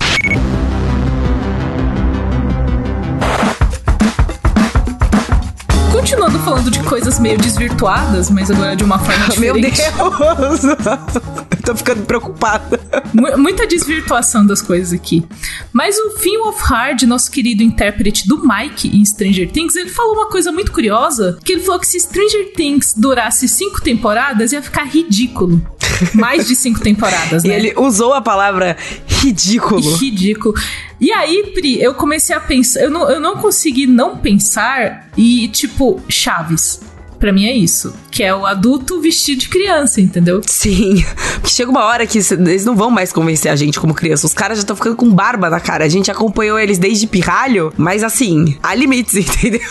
[6.41, 9.81] falando de coisas meio desvirtuadas, mas agora de uma forma Meu diferente.
[9.97, 10.65] Deus!
[11.51, 12.81] Eu tô ficando preocupada.
[13.13, 15.25] Mu- Muita desvirtuação das coisas aqui.
[15.73, 20.29] Mas o Finn Wolfhard, nosso querido intérprete do Mike em Stranger Things, ele falou uma
[20.29, 24.85] coisa muito curiosa, que ele falou que se Stranger Things durasse cinco temporadas, ia ficar
[24.85, 25.61] ridículo.
[26.15, 27.57] Mais de cinco temporadas, E né?
[27.57, 28.77] ele usou a palavra
[29.07, 29.97] ridículo.
[29.97, 30.55] Ridículo.
[31.01, 32.81] E aí, Pri, eu comecei a pensar.
[32.81, 36.83] Eu não, eu não consegui não pensar e, tipo, Chaves.
[37.19, 37.95] Pra mim é isso.
[38.21, 40.43] Que é o adulto vestido de criança, entendeu?
[40.47, 41.03] Sim,
[41.41, 44.27] porque chega uma hora que eles não vão mais convencer a gente como criança.
[44.27, 45.87] Os caras já estão ficando com barba na cara.
[45.87, 49.63] A gente acompanhou eles desde pirralho, mas assim, há limites, entendeu?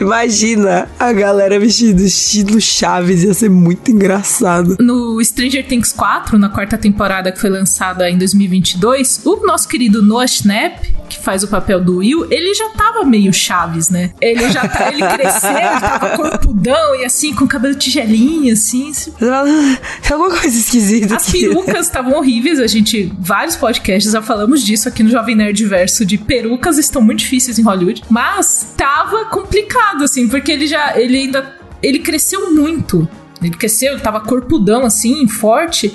[0.00, 4.78] Imagina a galera vestida estilo Chaves, ia ser muito engraçado.
[4.80, 10.02] No Stranger Things 4, na quarta temporada que foi lançada em 2022, o nosso querido
[10.02, 14.12] Noah Schnapp, que faz o papel do Will, ele já tava meio Chaves, né?
[14.20, 18.50] Ele já tá, ele cresceu, ele tava corpudão e assim, com cabelo tigelinho, assim.
[18.50, 18.92] assim.
[18.92, 21.40] Você fala, "Ah, Tem alguma coisa esquisita As aqui.
[21.40, 26.04] perucas estavam horríveis, a gente, vários podcasts já falamos disso aqui no Jovem Nerd Verso,
[26.04, 31.16] de perucas estão muito difíceis em Hollywood, mas tava complicado, assim, porque ele já, ele
[31.16, 33.08] ainda, ele cresceu muito,
[33.42, 35.92] ele cresceu, ele tava corpudão, assim, forte,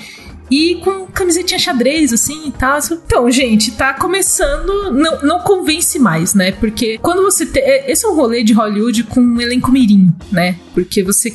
[0.52, 2.78] e com camisetinha xadrez, assim, e tal.
[2.92, 8.10] Então, gente, tá começando, não, não convence mais, né, porque quando você tem, esse é
[8.10, 11.34] um rolê de Hollywood com um elenco mirim, né, porque você,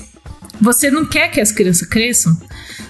[0.61, 2.37] você não quer que as crianças cresçam,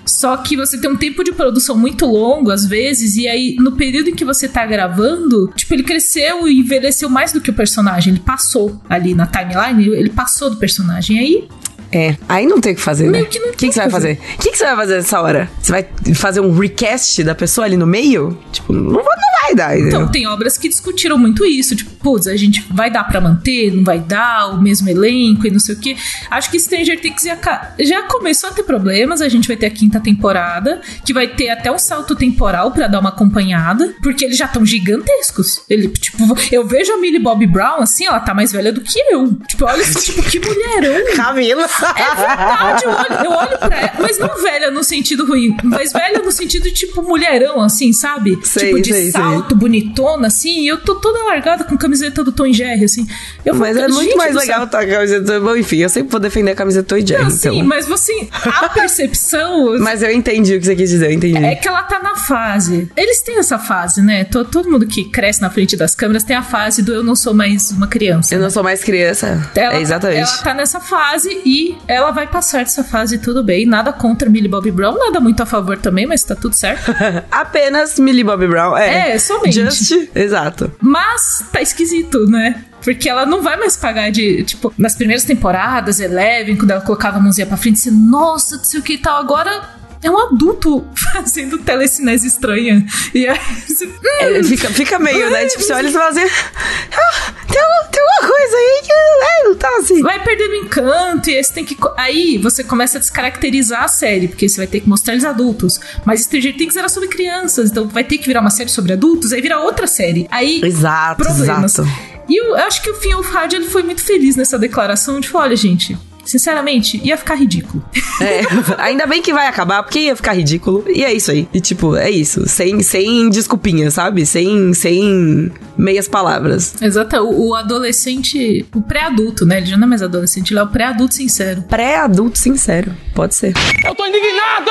[0.05, 3.73] só que você tem um tempo de produção muito longo, às vezes, e aí, no
[3.73, 7.55] período em que você tá gravando, tipo, ele cresceu e envelheceu mais do que o
[7.55, 8.13] personagem.
[8.15, 11.19] Ele passou ali na timeline, ele passou do personagem.
[11.19, 11.49] Aí
[11.93, 13.23] É, aí não tem o que fazer, né?
[13.25, 14.19] Que O que, tem que você vai que fazer?
[14.35, 15.51] O que, que você vai fazer nessa hora?
[15.61, 18.39] Você vai fazer um recast da pessoa ali no meio?
[18.53, 20.01] Tipo, não, vai- não vai dar, entendeu?
[20.01, 23.73] Então, tem obras que discutiram muito isso, tipo, putz, a gente vai dar pra manter,
[23.75, 25.97] não vai dar, o mesmo elenco e não sei o quê.
[26.31, 29.71] Acho que Stranger Things já, já começou a ter problemas, a gente vai ter a
[29.71, 34.37] quinta temporada, que vai ter até um salto temporal pra dar uma acompanhada, porque eles
[34.37, 35.63] já estão gigantescos.
[35.69, 36.19] Ele, tipo,
[36.53, 39.35] eu vejo a Millie Bobby Brown, assim, ela tá mais velha do que eu.
[39.47, 41.05] Tipo, olha, tipo, que mulherão.
[41.17, 41.65] Camila!
[41.65, 45.93] É verdade, eu olho, eu olho pra ela, mas não velha no sentido ruim, mas
[45.93, 48.39] velha no sentido de tipo mulherão, assim, sabe?
[48.43, 49.21] Sei, tipo de sei, sei.
[49.39, 53.07] Salto, bonitona, assim, e eu tô toda largada com camiseta do Tom Jerry, assim.
[53.45, 55.41] Eu Mas falo, é muito mais do legal com a camiseta.
[55.41, 57.55] Bom, enfim, eu sempre vou defender a camiseta Toy Jerry, Não, então.
[57.55, 58.69] sim, mas você, a
[59.09, 61.37] percepção Mas eu entendi o que você quis dizer, eu entendi.
[61.45, 62.91] é que ela tá na fase.
[62.97, 64.25] Eles têm essa fase, né?
[64.25, 67.15] To- Todo, mundo que cresce na frente das câmeras tem a fase do eu não
[67.15, 68.35] sou mais uma criança.
[68.35, 69.49] Eu não sou mais criança.
[69.55, 70.21] Ela, é exatamente.
[70.31, 73.67] Ela tá nessa fase e ela vai passar dessa fase tudo bem.
[73.67, 76.93] Nada contra Millie Bobby Brown, nada muito a favor também, mas tá tudo certo.
[77.31, 78.77] Apenas Millie Bobby Brown.
[78.77, 79.65] É, É, somente.
[79.65, 80.73] Just, exato.
[80.81, 82.65] Mas tá esquisito, né?
[82.83, 87.19] Porque ela não vai mais pagar de, tipo, nas primeiras temporadas, Eleven, quando ela colocava
[87.19, 89.21] a mãozinha pra frente, você, nossa, não sei o que e tal.
[89.21, 92.85] Agora é um adulto fazendo telecinese estranha.
[93.15, 95.47] E aí você, hum, É, fica, fica meio, né?
[95.47, 96.21] Tipo, você olha e fala assim.
[96.23, 100.03] "Ah, tem, uma- tem uma coisa aí que é, não tá assim.
[100.03, 101.77] vai perdendo encanto e aí você tem que.
[101.97, 105.81] Aí você começa a descaracterizar a série, porque você vai ter que mostrar eles adultos.
[106.05, 109.33] Mas Stranger Things era sobre crianças, então vai ter que virar uma série sobre adultos,
[109.33, 110.27] aí vira outra série.
[110.31, 110.61] Aí.
[110.63, 111.75] Exato, problemas.
[111.79, 111.89] exato.
[112.29, 115.45] E eu acho que o Finn Wolfhard ele foi muito feliz nessa declaração de falar,
[115.45, 115.97] olha, gente,
[116.29, 117.83] sinceramente, ia ficar ridículo.
[118.21, 118.41] É,
[118.79, 120.85] ainda bem que vai acabar, porque ia ficar ridículo.
[120.89, 121.47] E é isso aí.
[121.55, 122.49] E tipo, é isso.
[122.49, 124.27] Sem, sem desculpinha, sabe?
[124.27, 126.75] Sem, sem meias palavras.
[126.83, 129.59] Exato, o, o adolescente, o pré-adulto, né?
[129.59, 131.63] Ele já não é mais adolescente, ele é o pré-adulto sincero.
[131.69, 132.93] Pré-adulto sincero.
[133.15, 133.55] Pode ser.
[133.85, 134.71] Eu tô indignado!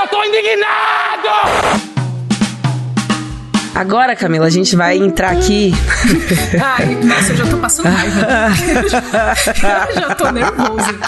[0.00, 1.97] Eu tô indignado!
[3.78, 5.72] Agora, Camila, a gente vai entrar aqui.
[6.60, 8.26] Ai, nossa, eu já tô passando raiva.
[8.74, 10.98] eu, já, tô nervosa.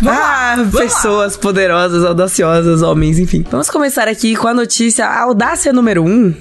[0.00, 0.80] Vamos lá, ah, lá.
[0.80, 3.44] pessoas poderosas, audaciosas, homens, enfim.
[3.50, 5.04] Vamos começar aqui com a notícia.
[5.04, 6.32] A audácia número um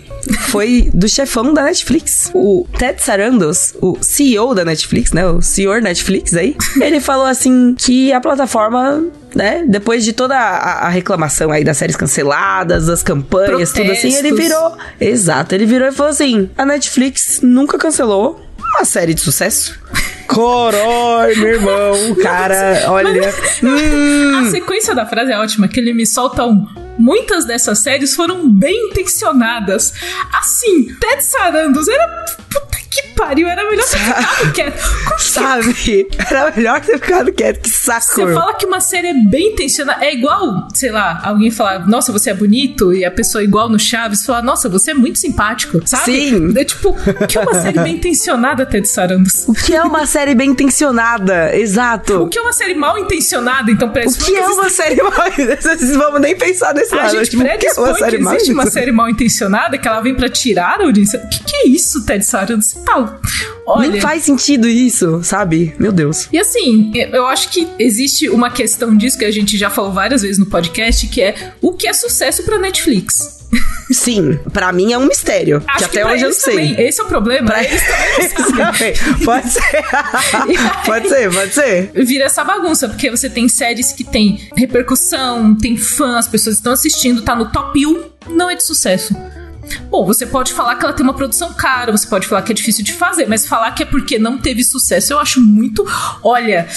[0.49, 5.25] foi do chefão da Netflix, o Ted Sarandos, o CEO da Netflix, né?
[5.25, 6.55] O senhor Netflix aí.
[6.79, 9.03] Ele falou assim que a plataforma.
[9.35, 9.63] Né?
[9.67, 14.27] Depois de toda a, a reclamação aí das séries canceladas, das campanhas, tudo assim, ele
[14.29, 14.43] Protestos.
[14.43, 14.77] virou.
[15.01, 18.39] Exato, ele virou e falou assim: a Netflix nunca cancelou
[18.75, 19.79] uma série de sucesso.
[20.27, 23.33] Corói, meu irmão, cara, olha.
[23.61, 26.65] hum, A sequência da frase é ótima, que ele me solta um.
[26.97, 29.93] Muitas dessas séries foram bem intencionadas.
[30.31, 32.07] Assim, Ted Sarandos era.
[32.49, 34.83] Puta que pariu, era melhor ter ficado quieto.
[35.17, 36.07] Que sabe?
[36.29, 38.05] Era melhor ter ficado quieto, que saco.
[38.05, 40.03] Você fala que uma série é bem intencionada.
[40.05, 43.79] É igual, sei lá, alguém falar, nossa, você é bonito, e a pessoa igual no
[43.79, 46.03] Chaves falar, nossa, você é muito simpático, sabe?
[46.05, 46.53] Sim.
[46.57, 49.45] É tipo, o que é uma série bem intencionada, Ted Sarandos?
[49.47, 51.51] O que é uma série bem intencionada?
[51.53, 52.27] O Exato.
[52.29, 55.11] que é uma série mal intencionada, então O pressupõe que é uma série mal
[55.61, 57.11] Vocês vamos nem pensar nesse A lado.
[57.11, 58.71] gente Tipo, o que é predispõe uma que série mal existe uma intencionada?
[58.71, 61.19] série mal intencionada que ela vem pra tirar a audiência.
[61.23, 62.73] O que, que é isso, Ted Sarandos?
[62.85, 63.19] Tá...
[63.65, 63.89] Olha...
[63.89, 65.73] Nem faz sentido isso, sabe?
[65.79, 66.27] Meu Deus.
[66.31, 70.21] E assim, eu acho que existe uma questão disso que a gente já falou várias
[70.21, 73.41] vezes no podcast, que é o que é sucesso pra Netflix.
[73.91, 75.63] Sim, pra mim é um mistério.
[75.67, 76.53] Acho que até pra hoje eu não sei.
[76.53, 76.87] também.
[76.87, 77.47] Esse é o problema.
[77.47, 77.81] Pra Eles
[78.33, 79.25] também não.
[79.25, 79.61] Pode ser.
[80.85, 81.91] pode ser, pode ser.
[81.93, 86.73] Vira essa bagunça, porque você tem séries que tem repercussão, tem fã, as pessoas estão
[86.73, 89.15] assistindo, tá no top 1, não é de sucesso.
[89.89, 92.55] Bom, você pode falar que ela tem uma produção cara, você pode falar que é
[92.55, 95.85] difícil de fazer, mas falar que é porque não teve sucesso, eu acho muito.
[96.23, 96.67] Olha,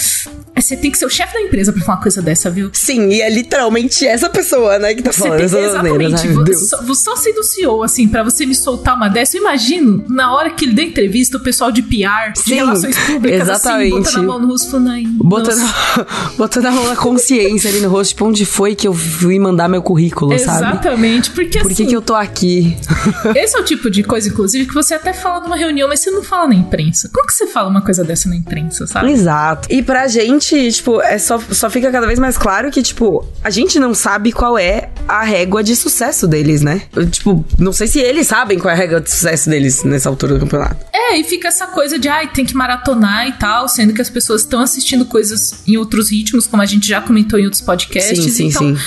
[0.55, 2.69] você tem que ser o chefe da empresa pra falar uma coisa dessa, viu?
[2.73, 6.13] Sim, e é literalmente essa pessoa, né, que tá Você falando tem, essas asneiras.
[6.23, 6.43] exatamente.
[6.43, 6.69] Deus.
[6.69, 10.49] Só, só sendo CEO, assim, pra você me soltar uma dessa, eu imagino, na hora
[10.49, 13.93] que ele deu entrevista, o pessoal de PR, de Sim, relações públicas, exatamente.
[13.93, 15.61] assim, botando a mão no rosto, falando, ai, Botando,
[16.37, 19.67] botando a mão na consciência ali no rosto, tipo, onde foi que eu fui mandar
[19.67, 20.57] meu currículo, sabe?
[20.59, 22.76] Exatamente, porque Por assim, que eu tô aqui?
[23.35, 26.11] esse é o tipo de coisa, inclusive, que você até fala numa reunião, mas você
[26.11, 27.09] não fala na imprensa.
[27.13, 29.11] Como que você fala uma coisa dessa na imprensa, sabe?
[29.11, 29.67] Exato.
[29.71, 33.49] E pra gente, tipo, é só, só fica cada vez mais claro que, tipo, a
[33.49, 36.83] gente não sabe qual é a régua de sucesso deles, né?
[36.95, 40.07] Eu, Tipo, não sei se eles sabem qual é a régua de sucesso deles nessa
[40.07, 40.85] altura do campeonato.
[40.93, 44.09] É, e fica essa coisa de, ai, tem que maratonar e tal, sendo que as
[44.09, 48.23] pessoas estão assistindo coisas em outros ritmos, como a gente já comentou em outros podcasts.
[48.23, 48.77] Sim, sim, então, sim.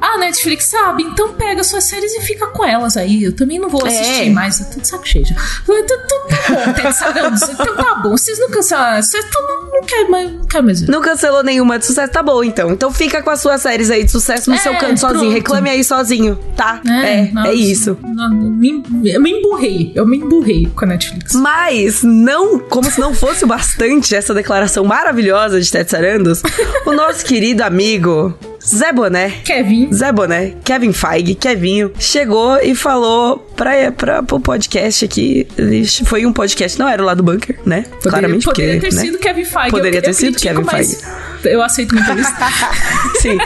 [0.00, 3.22] Ah, Netflix sabe, então pega suas séries e fica com elas aí.
[3.24, 4.30] Eu também não vou assistir É.
[4.30, 5.34] mais, eu tô de saco cheio já.
[5.34, 6.16] Falei, Então tá
[6.48, 8.10] bom, então tá bom.
[8.10, 10.82] Vocês não cancelaram, vocês então não, não quero mais, não mais.
[10.82, 12.70] Não cancelou nenhuma de sucesso, tá bom então.
[12.72, 15.20] Então fica com as suas séries aí de sucesso no É, seu canto sozinho.
[15.20, 15.34] pronto.
[15.34, 16.80] Reclame aí sozinho, tá?
[16.86, 17.96] É, nossa, é isso.
[18.02, 21.34] não, me, eu me emburrei, eu me emburrei com a Netflix.
[21.34, 26.42] Mas não, como se não fosse o bastante essa declaração maravilhosa de Ted Sarandos,
[26.86, 28.36] o nosso querido amigo
[28.68, 29.30] Zé Boné.
[29.44, 35.46] Kevin, Zé Boné, Kevin Feige, Kevinho, chegou e falou pra, pra, pro podcast aqui.
[36.04, 37.82] Foi um podcast, não era o lá do bunker, né?
[37.82, 38.90] poderia, Claramente, poderia porque.
[38.90, 39.02] ter né?
[39.02, 39.70] sido Kevin Feige.
[39.70, 41.02] Poderia eu, ter eu sido critico, Kevin mas
[41.44, 42.32] Eu aceito muito isso.
[43.22, 43.38] Sim.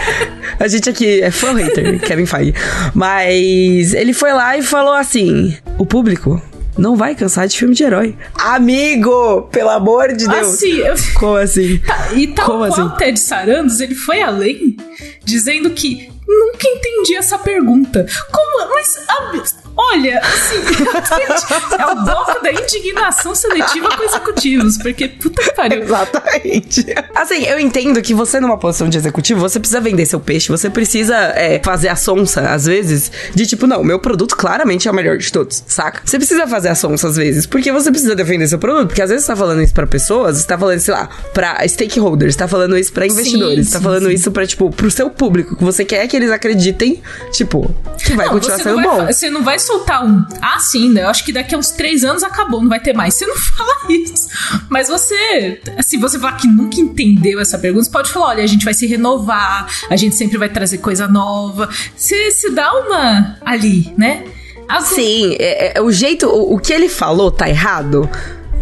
[0.58, 2.54] A gente aqui é fã hater, Kevin Feige.
[2.92, 6.42] Mas ele foi lá e falou assim: o público
[6.76, 8.16] não vai cansar de filme de herói.
[8.34, 10.54] Amigo, pelo amor de Deus.
[10.54, 11.80] Assim, eu, Como assim?
[12.14, 12.96] E tal Como qual assim?
[12.96, 14.76] Ted Sarandos, ele foi além,
[15.24, 18.06] dizendo que nunca entendi essa pergunta.
[18.30, 18.70] Como?
[18.74, 19.32] Mas, ah,
[19.76, 20.56] olha, assim,
[21.78, 25.82] é o bloco da indignação seletiva com executivos, porque puta que pariu.
[25.82, 26.86] Exatamente.
[27.14, 30.68] Assim, eu entendo que você, numa posição de executivo, você precisa vender seu peixe, você
[30.70, 34.94] precisa é, fazer a sonsa, às vezes, de tipo, não, meu produto claramente é o
[34.94, 36.02] melhor de todos, saca?
[36.04, 39.10] Você precisa fazer a sonsa, às vezes, porque você precisa defender seu produto, porque às
[39.10, 42.38] vezes você tá falando isso pra pessoas, você tá falando, sei lá, pra stakeholders, você
[42.38, 44.14] tá falando isso pra investidores, você tá sim, falando sim.
[44.14, 48.26] isso pra, tipo, pro seu público, que você quer que eles acreditem, tipo, que vai
[48.26, 49.06] Não, continuar sendo não vai, bom.
[49.06, 50.24] Você não vai soltar um.
[50.40, 51.02] Ah, sim, né?
[51.04, 53.14] Eu acho que daqui a uns três anos acabou, não vai ter mais.
[53.14, 54.28] Você não fala isso.
[54.68, 58.46] Mas você, se você falar que nunca entendeu essa pergunta, você pode falar: olha, a
[58.46, 61.68] gente vai se renovar, a gente sempre vai trazer coisa nova.
[61.96, 64.24] Você se dá uma ali, né?
[64.68, 68.08] As- Sim, é- é- o jeito, o, o que ele falou tá errado?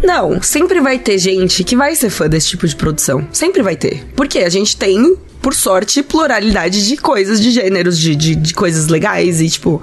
[0.03, 3.27] Não, sempre vai ter gente que vai ser fã desse tipo de produção.
[3.31, 4.03] Sempre vai ter.
[4.15, 8.87] Porque a gente tem, por sorte, pluralidade de coisas, de gêneros, de, de, de coisas
[8.87, 9.81] legais e, tipo.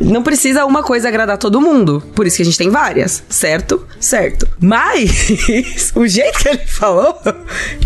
[0.00, 2.02] Não precisa uma coisa agradar todo mundo.
[2.14, 3.86] Por isso que a gente tem várias, certo?
[4.00, 4.48] Certo.
[4.60, 7.16] Mas, o jeito que ele falou,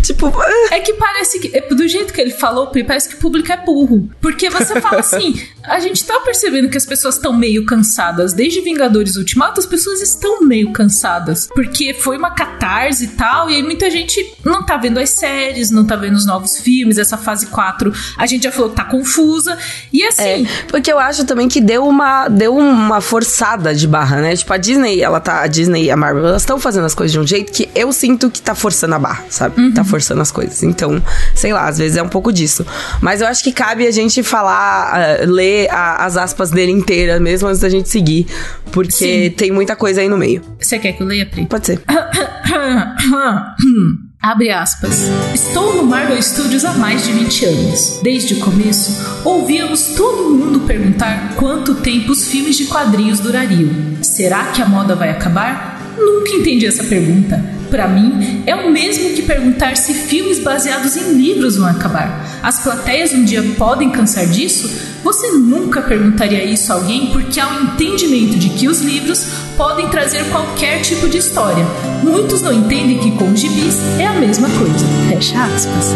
[0.01, 0.33] tipo.
[0.71, 3.51] É que parece que, é, do jeito que ele falou, Pri, parece que o público
[3.51, 4.09] é burro.
[4.21, 8.33] Porque você fala assim, a gente tá percebendo que as pessoas estão meio cansadas.
[8.33, 11.47] Desde Vingadores Ultimato, as pessoas estão meio cansadas.
[11.53, 15.71] Porque foi uma catarse e tal, e aí muita gente não tá vendo as séries,
[15.71, 17.91] não tá vendo os novos filmes, essa fase 4.
[18.17, 19.57] A gente já falou que tá confusa.
[19.91, 24.17] E assim, É, porque eu acho também que deu uma, deu uma forçada de barra,
[24.21, 24.35] né?
[24.35, 25.41] Tipo, a Disney, ela tá.
[25.41, 27.91] A Disney e a Marvel, elas estão fazendo as coisas de um jeito que eu
[27.91, 29.71] sinto que tá forçando a barra, sabe?
[29.73, 30.63] Tá forçando as coisas.
[30.63, 31.01] Então,
[31.35, 32.65] sei lá, às vezes é um pouco disso.
[33.01, 37.19] Mas eu acho que cabe a gente falar, ah, ler a- as aspas dele inteira,
[37.19, 38.27] mesmo antes da gente seguir.
[38.71, 39.33] Porque Sim.
[39.35, 40.41] tem muita coisa aí no meio.
[40.61, 41.45] você quer que eu leia, Pri?
[41.45, 41.81] Pode ser.
[44.21, 45.03] Abre aspas.
[45.33, 47.99] Estou no Marvel Studios há mais de 20 anos.
[48.03, 48.91] Desde o começo,
[49.23, 53.69] ouvíamos todo mundo perguntar quanto tempo os filmes de quadrinhos durariam.
[54.01, 55.95] Será que a moda vai acabar?
[55.97, 57.58] Nunca entendi essa pergunta.
[57.69, 62.39] Para mim, é o mesmo que perguntar se filmes baseados em livros vão acabar.
[62.41, 64.69] As plateias um dia podem cansar disso?
[65.03, 69.87] Você nunca perguntaria isso a alguém porque há um entendimento de que os livros podem
[69.89, 71.65] trazer qualquer tipo de história.
[72.03, 74.85] Muitos não entendem que com gibis é a mesma coisa.
[75.09, 75.93] Fecha aspas.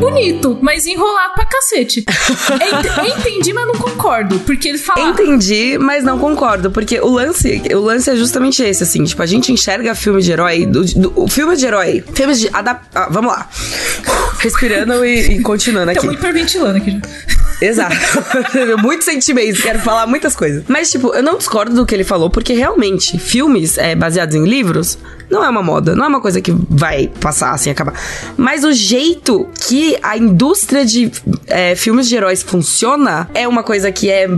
[0.00, 2.04] Bonito, mas enrolado pra cacete.
[2.06, 4.38] Ent- Entendi, mas não concordo.
[4.40, 5.08] Porque ele fala.
[5.10, 9.26] Entendi, mas não concordo, porque o lance, o lance é justamente esse, assim, tipo, a
[9.26, 13.08] gente enxerga filme de herói, do, do- o filme de herói, filmes de adap ah,
[13.10, 13.48] vamos lá,
[14.38, 15.98] respirando e, e continuando aqui.
[15.98, 17.45] Estamos hiperventilando aqui já.
[17.60, 17.96] Exato.
[18.82, 20.64] Muitos sentimentos, quero falar muitas coisas.
[20.68, 24.44] Mas, tipo, eu não discordo do que ele falou, porque realmente, filmes é, baseados em
[24.44, 24.98] livros
[25.30, 27.94] não é uma moda, não é uma coisa que vai passar assim, acabar.
[28.36, 31.10] Mas o jeito que a indústria de
[31.46, 34.28] é, filmes de heróis funciona é uma coisa que é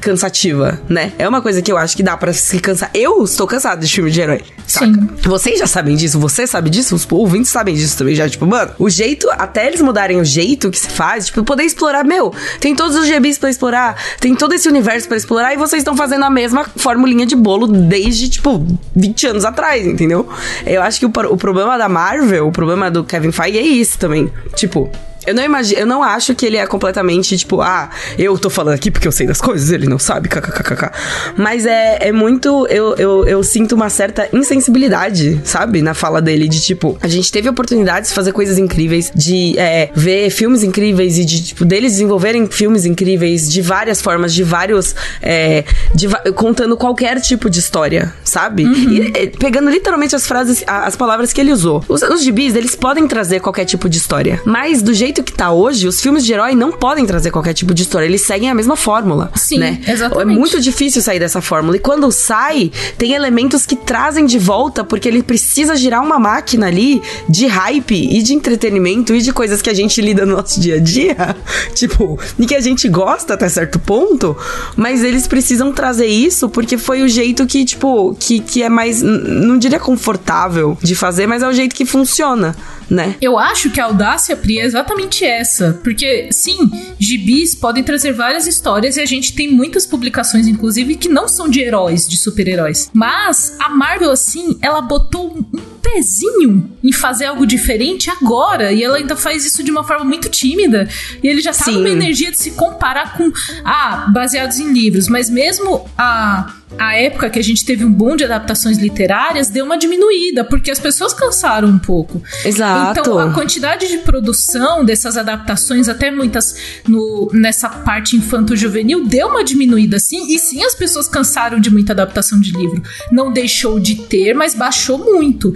[0.00, 1.12] cansativa, né?
[1.18, 2.90] É uma coisa que eu acho que dá pra se cansar.
[2.92, 4.42] Eu estou cansado de filme de herói.
[4.66, 4.86] Saca?
[4.86, 5.08] Sim.
[5.22, 8.28] Vocês já sabem disso, você sabe disso, os ouvintes sabem disso também já.
[8.28, 12.04] Tipo, mano, o jeito, até eles mudarem o jeito que se faz, tipo, poder explorar,
[12.04, 12.34] meu,
[12.64, 15.94] tem todos os GBs pra explorar, tem todo esse universo pra explorar e vocês estão
[15.94, 20.26] fazendo a mesma formulinha de bolo desde, tipo, 20 anos atrás, entendeu?
[20.64, 23.98] Eu acho que o, o problema da Marvel, o problema do Kevin Feige é isso
[23.98, 24.32] também.
[24.54, 24.90] Tipo.
[25.26, 28.74] Eu não imagino, eu não acho que ele é completamente tipo, ah, eu tô falando
[28.74, 30.90] aqui porque eu sei das coisas, ele não sabe, kkkk.
[31.36, 32.66] Mas é, é muito.
[32.68, 35.82] Eu, eu, eu sinto uma certa insensibilidade, sabe?
[35.82, 39.90] Na fala dele, de tipo, a gente teve oportunidades de fazer coisas incríveis, de é,
[39.94, 44.94] ver filmes incríveis e de, tipo, deles desenvolverem filmes incríveis de várias formas, de vários.
[45.22, 48.64] é, de contando qualquer tipo de história, sabe?
[48.64, 51.84] E é, pegando literalmente as frases, as palavras que ele usou.
[51.88, 55.32] Os, os gibis, eles podem trazer qualquer tipo de história, mas do jeito jeito que
[55.32, 58.06] tá hoje, os filmes de herói não podem trazer qualquer tipo de história.
[58.06, 59.30] Eles seguem a mesma fórmula.
[59.36, 59.80] Sim, né?
[59.86, 60.36] exatamente.
[60.36, 61.76] É muito difícil sair dessa fórmula.
[61.76, 66.66] E quando sai, tem elementos que trazem de volta, porque ele precisa girar uma máquina
[66.66, 70.58] ali de hype e de entretenimento e de coisas que a gente lida no nosso
[70.60, 71.36] dia a dia.
[71.74, 74.36] tipo, e que a gente gosta até certo ponto.
[74.76, 79.00] Mas eles precisam trazer isso porque foi o jeito que, tipo, que, que é mais.
[79.02, 82.56] Não diria confortável de fazer, mas é o jeito que funciona,
[82.88, 83.16] né?
[83.20, 85.80] Eu acho que a audácia, Pri, é exatamente essa.
[85.82, 91.08] Porque, sim, gibis podem trazer várias histórias e a gente tem muitas publicações, inclusive, que
[91.08, 92.90] não são de heróis, de super-heróis.
[92.92, 98.72] Mas a Marvel, assim, ela botou um pezinho em fazer algo diferente agora.
[98.72, 100.88] E ela ainda faz isso de uma forma muito tímida.
[101.22, 101.74] E ele já tá Sim.
[101.74, 103.30] numa energia de se comparar com.
[103.64, 105.08] Ah, baseados em livros.
[105.08, 109.64] Mas mesmo a a época que a gente teve um boom de adaptações literárias deu
[109.64, 112.22] uma diminuída, porque as pessoas cansaram um pouco.
[112.44, 113.00] Exato.
[113.00, 119.44] Então, a quantidade de produção dessas adaptações, até muitas no, nessa parte infanto-juvenil, deu uma
[119.44, 120.26] diminuída, sim.
[120.34, 122.82] E sim, as pessoas cansaram de muita adaptação de livro.
[123.10, 125.52] Não deixou de ter, mas baixou muito.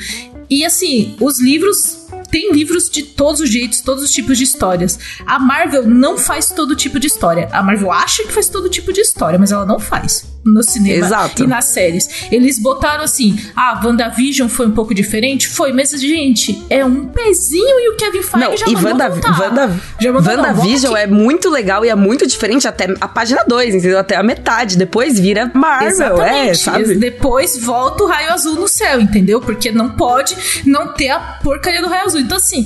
[0.48, 2.07] E assim, os livros.
[2.31, 4.98] Tem livros de todos os jeitos, todos os tipos de histórias.
[5.26, 7.48] A Marvel não faz todo tipo de história.
[7.50, 11.07] A Marvel acha que faz todo tipo de história, mas ela não faz no cinema
[11.07, 11.44] Exato.
[11.44, 12.09] e nas séries.
[12.31, 15.48] Eles botaram assim: ah, WandaVision foi um pouco diferente?
[15.48, 19.09] Foi, mas, gente, é um pezinho e o Kevin Feige Não, já e mandou Wanda,
[19.11, 19.40] voltar.
[19.40, 23.74] Wanda, já mandou, WandaVision é muito legal e é muito diferente até a página 2,
[23.74, 23.98] entendeu?
[23.98, 24.77] Até a metade.
[24.77, 26.59] Depois vira Marvel, é, Exatamente.
[26.59, 26.94] sabe?
[26.94, 29.40] Depois volta o raio azul no céu, entendeu?
[29.40, 32.20] Porque não pode não ter a porcaria do raio azul.
[32.20, 32.64] Então, assim.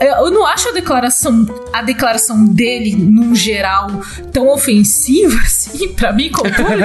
[0.00, 3.88] Eu não acho a declaração, a declaração dele, num geral,
[4.32, 6.80] tão ofensiva, assim, pra mim, como público.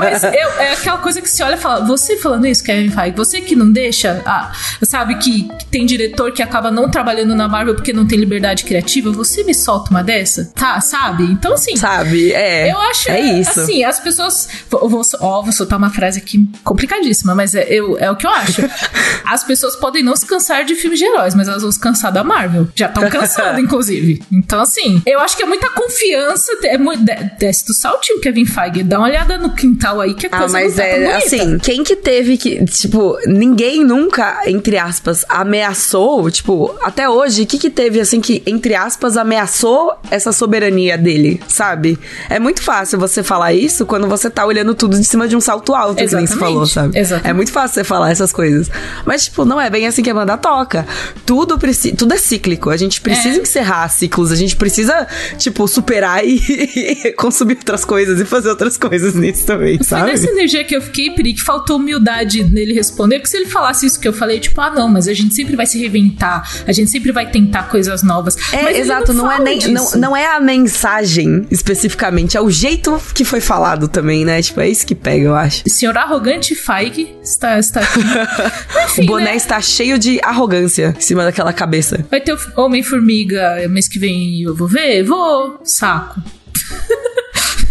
[0.00, 3.16] Mas eu- é aquela coisa que se olha e fala, você falando isso, Kevin Feige,
[3.16, 7.46] você que não deixa, ah, sabe, que, que tem diretor que acaba não trabalhando na
[7.48, 10.50] Marvel porque não tem liberdade criativa, você me solta uma dessa?
[10.54, 11.24] Tá, sabe?
[11.24, 12.32] Então, assim, Sabe?
[12.32, 12.72] É.
[12.72, 13.60] eu acho É isso.
[13.60, 14.48] assim, as pessoas.
[14.70, 18.26] Vou, vou, ó, vou soltar uma frase aqui complicadíssima, mas é, eu, é o que
[18.26, 18.62] eu acho.
[19.26, 22.12] As pessoas podem não se cansar de filmes de heróis, mas elas vão se cansar
[22.12, 22.45] da Marvel.
[22.74, 24.22] Já estão cansando, inclusive.
[24.32, 26.52] Então, assim, eu acho que é muita confiança.
[26.64, 28.82] É muito, de- desce do saltinho, Kevin Feige.
[28.82, 31.58] Dá uma olhada no quintal aí que a Ah, coisa mas não tá é assim,
[31.58, 37.58] quem que teve que, tipo, ninguém nunca, entre aspas, ameaçou, tipo, até hoje, o que
[37.58, 41.98] que teve, assim, que, entre aspas, ameaçou essa soberania dele, sabe?
[42.28, 45.40] É muito fácil você falar isso quando você tá olhando tudo de cima de um
[45.40, 46.98] salto alto, que nem Exatamente, falou, sabe?
[46.98, 47.30] exatamente.
[47.30, 48.70] É muito fácil você falar essas coisas.
[49.04, 50.86] Mas, tipo, não é bem assim que a banda toca.
[51.24, 52.70] Tudo, preci tudo é cíclico.
[52.70, 53.42] A gente precisa É.
[53.42, 54.30] encerrar ciclos.
[54.30, 55.06] A gente precisa,
[55.38, 60.10] tipo, superar e, e consumir outras coisas e fazer outras coisas nisso também, Foi sabe?
[60.12, 63.86] nessa energia que eu fiquei, Pri, que faltou humildade nele responder, porque se ele falasse
[63.86, 66.72] isso que eu falei, tipo, ah, não, mas a gente sempre vai se reinventar, a
[66.72, 68.36] gente sempre vai tentar coisas novas.
[68.52, 69.68] É, Mas exato, não, é fala nem.
[69.68, 74.42] Não, não é a mensagem especificamente, é o jeito que foi falado também, né?
[74.42, 75.62] Tipo, é isso que pega, eu acho.
[75.68, 78.00] Senhor arrogante Feige está, está aqui.
[78.92, 79.36] Enfim, o boné né?
[79.36, 82.04] está cheio de arrogância em cima daquela cabeça.
[82.10, 85.02] Vai ter o Homem-Formiga mês que vem eu vou ver?
[85.04, 85.60] Vou.
[85.64, 86.20] Saco.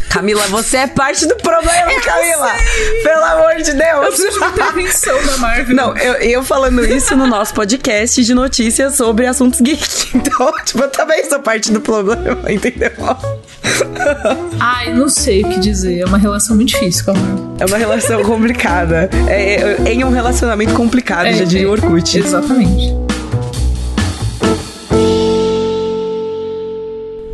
[0.10, 2.50] Camila, você é parte do problema, Camila!
[3.04, 4.15] Pelo amor de Eu Deus!
[4.15, 5.76] preciso de intervenção da Marvel.
[5.76, 9.84] Não, eu, eu falando isso no nosso podcast de notícias sobre assuntos geek.
[10.15, 12.91] Então, tipo, eu também sou parte do problema, entendeu?
[14.58, 16.00] Ai, não sei o que dizer.
[16.00, 17.56] É uma relação muito difícil com a Marvel.
[17.60, 19.10] É uma relação complicada.
[19.28, 22.18] É, é- em um relacionamento complicado, já diria o Orkut.
[22.18, 23.05] Exatamente.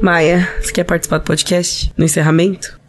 [0.02, 1.94] Maia, você quer participar do podcast?
[1.96, 2.81] No encerramento?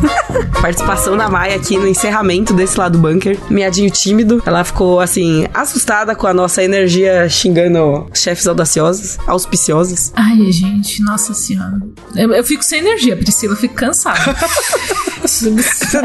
[0.60, 3.38] Participação da Maia aqui no encerramento desse lado do bunker.
[3.50, 4.42] Miadinho tímido.
[4.44, 10.12] Ela ficou, assim, assustada com a nossa energia xingando chefes audaciosos, auspiciosos.
[10.16, 11.78] Ai, gente, nossa senhora.
[12.14, 14.18] Eu, eu fico sem energia, Priscila, eu fico cansada.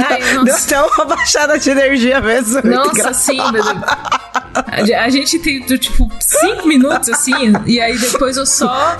[0.10, 0.66] Ai, Deu nossa.
[0.66, 2.62] até uma baixada de energia mesmo.
[2.64, 3.68] Nossa, sim, meu Deus.
[4.54, 8.98] A, gente tem, tipo, cinco minutos, assim, e aí depois eu só...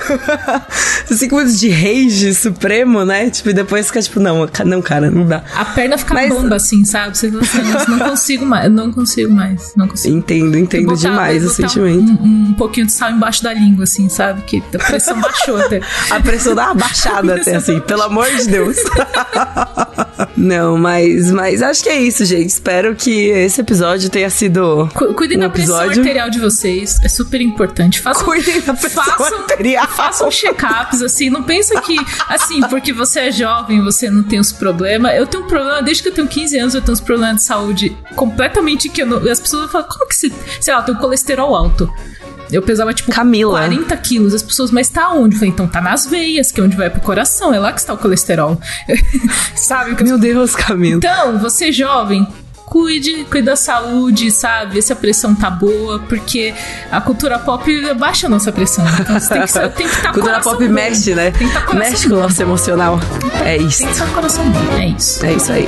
[1.12, 3.30] Cinco minutos de rage supremo, né?
[3.30, 5.44] Tipo, e depois fica tipo, não, ca- não, cara, não dá.
[5.56, 7.18] A perna fica Mas- bamba, assim, sabe?
[7.18, 10.18] Você assim, nossa, não consigo mais, não consigo mais, não consigo.
[10.18, 12.12] Entendo, entendo Botar- demais o sentimento.
[12.22, 14.42] Um, um pouquinho de sal embaixo da língua, assim, sabe?
[14.44, 15.80] Que a pressão baixou até.
[16.10, 18.78] A pressão dá uma baixada até assim, pelo amor de Deus.
[20.38, 22.50] Não, mas, mas acho que é isso, gente.
[22.50, 24.90] Espero que esse episódio tenha sido.
[24.94, 26.02] Cu- Cuidem um da pressão episódio.
[26.02, 28.00] arterial de vocês, é super importante.
[28.00, 29.88] Façam, Cuidem da pressão façam, arterial.
[29.88, 34.52] Façam check-ups, assim, não pensa que, assim, porque você é jovem, você não tem os
[34.52, 35.16] problemas.
[35.16, 37.44] Eu tenho um problema, desde que eu tenho 15 anos, eu tenho uns problemas de
[37.44, 40.98] saúde completamente que eu não, as pessoas falam, como que você, sei lá, eu tenho
[40.98, 41.92] colesterol alto.
[42.52, 43.60] Eu pesava, tipo, Camila.
[43.60, 44.34] 40 quilos.
[44.34, 45.36] As pessoas, mas tá onde?
[45.36, 47.54] Eu falei, então tá nas veias, que é onde vai pro coração.
[47.54, 48.60] É lá que está o colesterol.
[49.56, 50.02] Sabe?
[50.04, 50.98] Meu Deus, Camila.
[50.98, 52.28] Então, você jovem,
[52.66, 54.76] cuide, cuide da saúde, sabe?
[54.76, 56.54] Vê se a pressão tá boa, porque
[56.92, 58.86] a cultura pop baixa a nossa pressão.
[59.00, 60.74] Então você tem que estar tem que tá Cultura pop bom.
[60.74, 61.32] mexe, né?
[61.32, 62.24] Tem que tá Mexe com o bom.
[62.24, 63.00] nosso emocional.
[63.44, 63.80] É isso.
[63.80, 64.78] Tem que estar com coração bom.
[64.78, 65.26] É isso.
[65.26, 65.68] É isso aí.